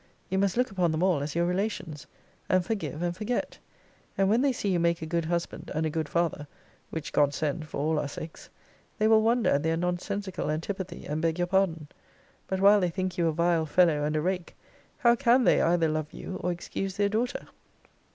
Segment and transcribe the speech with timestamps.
[0.31, 2.07] You must look upon them all as your relations;
[2.49, 3.59] and forgive and forget.
[4.17, 6.47] And when they see you make a good husband and a good father,
[6.89, 8.49] [which God send, for all our sakes!]
[8.97, 11.87] they will wonder at their nonsensical antipathy, and beg your pardon:
[12.47, 14.55] But while they think you a vile fellow, and a rake,
[14.97, 17.45] how can they either love you, or excuse their daughter?